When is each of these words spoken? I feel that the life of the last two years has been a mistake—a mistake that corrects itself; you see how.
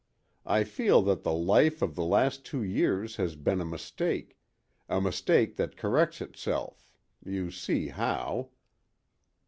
I 0.47 0.63
feel 0.63 1.03
that 1.03 1.21
the 1.21 1.31
life 1.31 1.83
of 1.83 1.93
the 1.93 2.03
last 2.03 2.43
two 2.43 2.63
years 2.63 3.17
has 3.17 3.35
been 3.35 3.61
a 3.61 3.65
mistake—a 3.65 4.99
mistake 4.99 5.57
that 5.57 5.77
corrects 5.77 6.21
itself; 6.21 6.87
you 7.23 7.51
see 7.51 7.89
how. 7.89 8.49